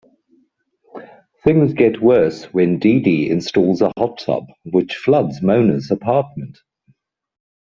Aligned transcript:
Things 1.43 1.73
get 1.75 2.01
worse 2.01 2.45
when 2.45 2.79
Dee 2.79 2.99
Dee 3.01 3.29
installs 3.29 3.83
a 3.83 3.93
hot 3.95 4.17
tub, 4.17 4.47
which 4.63 4.95
floods 4.95 5.43
Mona's 5.43 5.91
apartment. 5.91 6.57